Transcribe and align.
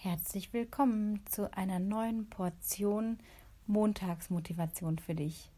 Herzlich 0.00 0.52
willkommen 0.52 1.26
zu 1.26 1.52
einer 1.56 1.80
neuen 1.80 2.30
Portion 2.30 3.18
Montagsmotivation 3.66 5.00
für 5.00 5.16
dich. 5.16 5.50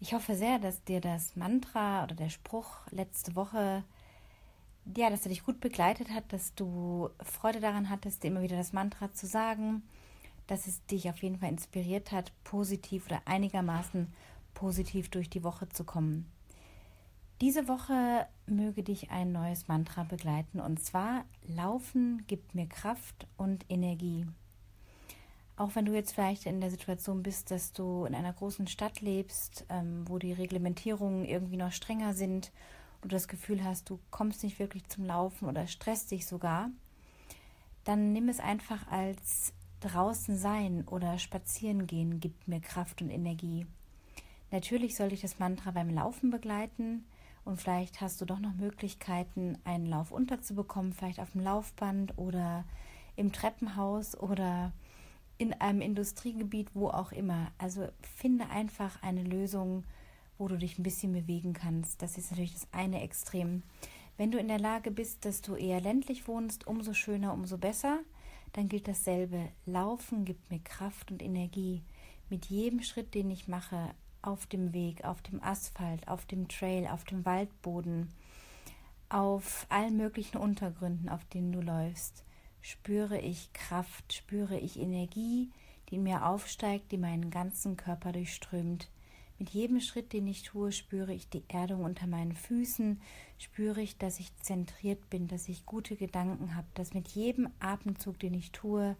Ich 0.00 0.14
hoffe 0.14 0.34
sehr, 0.34 0.58
dass 0.58 0.82
dir 0.82 1.00
das 1.00 1.36
Mantra 1.36 2.02
oder 2.02 2.16
der 2.16 2.28
Spruch 2.28 2.78
letzte 2.90 3.36
Woche, 3.36 3.84
ja, 4.96 5.10
dass 5.10 5.24
er 5.24 5.28
dich 5.28 5.44
gut 5.44 5.60
begleitet 5.60 6.10
hat, 6.10 6.24
dass 6.32 6.56
du 6.56 7.08
Freude 7.22 7.60
daran 7.60 7.88
hattest, 7.88 8.24
dir 8.24 8.32
immer 8.32 8.42
wieder 8.42 8.56
das 8.56 8.72
Mantra 8.72 9.12
zu 9.12 9.28
sagen, 9.28 9.84
dass 10.48 10.66
es 10.66 10.84
dich 10.86 11.08
auf 11.08 11.22
jeden 11.22 11.38
Fall 11.38 11.50
inspiriert 11.50 12.10
hat, 12.10 12.32
positiv 12.42 13.06
oder 13.06 13.22
einigermaßen 13.26 14.12
positiv 14.54 15.08
durch 15.08 15.30
die 15.30 15.44
Woche 15.44 15.68
zu 15.68 15.84
kommen. 15.84 16.26
Diese 17.44 17.68
Woche 17.68 18.26
möge 18.46 18.82
dich 18.82 19.10
ein 19.10 19.30
neues 19.30 19.68
Mantra 19.68 20.04
begleiten 20.04 20.60
und 20.60 20.82
zwar 20.82 21.26
Laufen 21.46 22.24
gibt 22.26 22.54
mir 22.54 22.66
Kraft 22.66 23.26
und 23.36 23.66
Energie. 23.68 24.24
Auch 25.58 25.74
wenn 25.74 25.84
du 25.84 25.92
jetzt 25.92 26.14
vielleicht 26.14 26.46
in 26.46 26.62
der 26.62 26.70
Situation 26.70 27.22
bist, 27.22 27.50
dass 27.50 27.74
du 27.74 28.06
in 28.06 28.14
einer 28.14 28.32
großen 28.32 28.66
Stadt 28.66 29.02
lebst, 29.02 29.66
ähm, 29.68 30.08
wo 30.08 30.18
die 30.18 30.32
Reglementierungen 30.32 31.26
irgendwie 31.26 31.58
noch 31.58 31.70
strenger 31.70 32.14
sind 32.14 32.50
und 33.02 33.12
du 33.12 33.16
das 33.16 33.28
Gefühl 33.28 33.62
hast, 33.62 33.90
du 33.90 34.00
kommst 34.10 34.42
nicht 34.42 34.58
wirklich 34.58 34.88
zum 34.88 35.04
Laufen 35.04 35.46
oder 35.46 35.66
stresst 35.66 36.12
dich 36.12 36.26
sogar, 36.26 36.70
dann 37.84 38.14
nimm 38.14 38.30
es 38.30 38.40
einfach 38.40 38.90
als 38.90 39.52
draußen 39.80 40.38
sein 40.38 40.88
oder 40.88 41.18
spazieren 41.18 41.86
gehen 41.86 42.20
gibt 42.20 42.48
mir 42.48 42.60
Kraft 42.60 43.02
und 43.02 43.10
Energie. 43.10 43.66
Natürlich 44.50 44.96
soll 44.96 45.10
dich 45.10 45.20
das 45.20 45.38
Mantra 45.38 45.72
beim 45.72 45.90
Laufen 45.90 46.30
begleiten, 46.30 47.04
und 47.44 47.60
vielleicht 47.60 48.00
hast 48.00 48.20
du 48.20 48.24
doch 48.24 48.38
noch 48.38 48.54
Möglichkeiten, 48.54 49.58
einen 49.64 49.86
Lauf 49.86 50.10
unterzubekommen, 50.10 50.92
vielleicht 50.92 51.20
auf 51.20 51.32
dem 51.32 51.42
Laufband 51.42 52.16
oder 52.16 52.64
im 53.16 53.32
Treppenhaus 53.32 54.16
oder 54.18 54.72
in 55.36 55.52
einem 55.52 55.80
Industriegebiet, 55.80 56.68
wo 56.74 56.88
auch 56.88 57.12
immer. 57.12 57.52
Also 57.58 57.88
finde 58.00 58.48
einfach 58.50 59.02
eine 59.02 59.22
Lösung, 59.22 59.84
wo 60.38 60.48
du 60.48 60.56
dich 60.56 60.78
ein 60.78 60.82
bisschen 60.82 61.12
bewegen 61.12 61.52
kannst. 61.52 62.02
Das 62.02 62.16
ist 62.16 62.30
natürlich 62.30 62.54
das 62.54 62.68
eine 62.72 63.02
Extrem. 63.02 63.62
Wenn 64.16 64.30
du 64.30 64.38
in 64.38 64.48
der 64.48 64.60
Lage 64.60 64.90
bist, 64.90 65.24
dass 65.24 65.42
du 65.42 65.54
eher 65.56 65.80
ländlich 65.80 66.28
wohnst, 66.28 66.66
umso 66.66 66.92
schöner, 66.92 67.32
umso 67.32 67.58
besser. 67.58 68.00
Dann 68.52 68.68
gilt 68.68 68.86
dasselbe. 68.86 69.48
Laufen 69.66 70.24
gibt 70.24 70.50
mir 70.50 70.60
Kraft 70.60 71.10
und 71.10 71.22
Energie. 71.22 71.82
Mit 72.30 72.46
jedem 72.46 72.82
Schritt, 72.82 73.14
den 73.14 73.30
ich 73.30 73.48
mache, 73.48 73.90
auf 74.24 74.46
dem 74.46 74.72
Weg, 74.72 75.04
auf 75.04 75.22
dem 75.22 75.42
Asphalt, 75.42 76.08
auf 76.08 76.26
dem 76.26 76.48
Trail, 76.48 76.86
auf 76.86 77.04
dem 77.04 77.24
Waldboden, 77.24 78.08
auf 79.08 79.66
allen 79.68 79.96
möglichen 79.96 80.38
Untergründen, 80.38 81.08
auf 81.08 81.24
denen 81.26 81.52
du 81.52 81.60
läufst, 81.60 82.24
spüre 82.62 83.20
ich 83.20 83.52
Kraft, 83.52 84.12
spüre 84.12 84.58
ich 84.58 84.78
Energie, 84.78 85.50
die 85.88 85.96
in 85.96 86.02
mir 86.02 86.26
aufsteigt, 86.26 86.90
die 86.90 86.98
meinen 86.98 87.30
ganzen 87.30 87.76
Körper 87.76 88.12
durchströmt. 88.12 88.88
Mit 89.38 89.50
jedem 89.50 89.80
Schritt, 89.80 90.12
den 90.12 90.26
ich 90.26 90.44
tue, 90.44 90.72
spüre 90.72 91.12
ich 91.12 91.28
die 91.28 91.42
Erdung 91.48 91.84
unter 91.84 92.06
meinen 92.06 92.34
Füßen, 92.34 93.00
spüre 93.36 93.82
ich, 93.82 93.98
dass 93.98 94.20
ich 94.20 94.34
zentriert 94.36 95.10
bin, 95.10 95.28
dass 95.28 95.48
ich 95.48 95.66
gute 95.66 95.96
Gedanken 95.96 96.54
habe, 96.54 96.68
dass 96.74 96.94
mit 96.94 97.08
jedem 97.08 97.50
Atemzug, 97.60 98.18
den 98.18 98.32
ich 98.32 98.52
tue, 98.52 98.96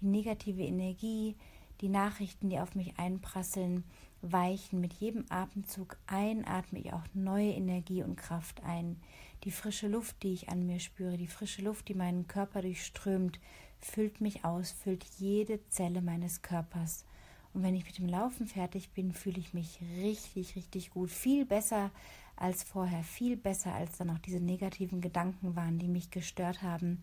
die 0.00 0.06
negative 0.06 0.62
Energie, 0.62 1.36
die 1.80 1.88
Nachrichten, 1.88 2.48
die 2.48 2.58
auf 2.58 2.74
mich 2.74 2.98
einprasseln, 2.98 3.84
weichen. 4.32 4.80
Mit 4.80 4.92
jedem 4.94 5.24
Atemzug 5.28 5.96
einatme 6.06 6.78
ich 6.78 6.92
auch 6.92 7.04
neue 7.14 7.52
Energie 7.52 8.02
und 8.02 8.16
Kraft 8.16 8.62
ein. 8.64 8.96
Die 9.44 9.50
frische 9.50 9.88
Luft, 9.88 10.22
die 10.22 10.32
ich 10.32 10.48
an 10.48 10.66
mir 10.66 10.80
spüre, 10.80 11.16
die 11.16 11.26
frische 11.26 11.62
Luft, 11.62 11.88
die 11.88 11.94
meinen 11.94 12.26
Körper 12.26 12.62
durchströmt, 12.62 13.38
füllt 13.78 14.20
mich 14.20 14.44
aus, 14.44 14.70
füllt 14.72 15.04
jede 15.18 15.66
Zelle 15.68 16.00
meines 16.00 16.42
Körpers. 16.42 17.04
Und 17.52 17.62
wenn 17.62 17.74
ich 17.74 17.84
mit 17.84 17.98
dem 17.98 18.08
Laufen 18.08 18.46
fertig 18.46 18.90
bin, 18.90 19.12
fühle 19.12 19.38
ich 19.38 19.54
mich 19.54 19.80
richtig, 19.98 20.56
richtig 20.56 20.90
gut. 20.90 21.10
Viel 21.10 21.44
besser 21.44 21.90
als 22.36 22.64
vorher, 22.64 23.04
viel 23.04 23.36
besser 23.36 23.74
als 23.74 23.98
dann 23.98 24.10
auch 24.10 24.18
diese 24.18 24.40
negativen 24.40 25.00
Gedanken 25.00 25.54
waren, 25.54 25.78
die 25.78 25.88
mich 25.88 26.10
gestört 26.10 26.62
haben 26.62 27.02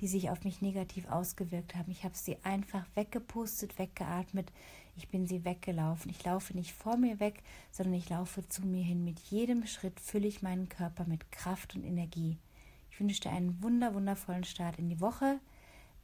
die 0.00 0.08
sich 0.08 0.30
auf 0.30 0.44
mich 0.44 0.62
negativ 0.62 1.08
ausgewirkt 1.08 1.74
haben. 1.74 1.90
Ich 1.90 2.04
habe 2.04 2.16
sie 2.16 2.38
einfach 2.42 2.84
weggepustet, 2.94 3.78
weggeatmet. 3.78 4.50
Ich 5.00 5.08
bin 5.08 5.26
sie 5.26 5.46
weggelaufen. 5.46 6.10
Ich 6.10 6.22
laufe 6.26 6.54
nicht 6.54 6.74
vor 6.74 6.98
mir 6.98 7.20
weg, 7.20 7.42
sondern 7.70 7.94
ich 7.94 8.10
laufe 8.10 8.46
zu 8.46 8.66
mir 8.66 8.84
hin. 8.84 9.02
Mit 9.02 9.18
jedem 9.18 9.66
Schritt 9.66 9.98
fülle 9.98 10.28
ich 10.28 10.42
meinen 10.42 10.68
Körper 10.68 11.06
mit 11.06 11.32
Kraft 11.32 11.74
und 11.74 11.84
Energie. 11.84 12.36
Ich 12.90 13.00
wünsche 13.00 13.22
dir 13.22 13.30
einen 13.30 13.62
wunder, 13.62 13.94
wundervollen 13.94 14.44
Start 14.44 14.78
in 14.78 14.90
die 14.90 15.00
Woche. 15.00 15.40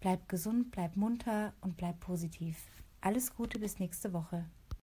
Bleib 0.00 0.30
gesund, 0.30 0.70
bleib 0.70 0.96
munter 0.96 1.52
und 1.60 1.76
bleib 1.76 2.00
positiv. 2.00 2.56
Alles 3.02 3.34
Gute 3.34 3.58
bis 3.58 3.78
nächste 3.78 4.14
Woche. 4.14 4.46